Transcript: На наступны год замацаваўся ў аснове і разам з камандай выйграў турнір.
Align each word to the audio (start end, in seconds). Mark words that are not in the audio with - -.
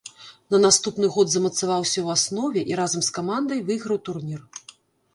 На 0.53 0.59
наступны 0.63 1.09
год 1.17 1.27
замацаваўся 1.33 1.99
ў 2.03 2.07
аснове 2.17 2.61
і 2.73 2.83
разам 2.83 3.01
з 3.09 3.15
камандай 3.19 3.59
выйграў 3.71 3.97
турнір. 4.11 4.41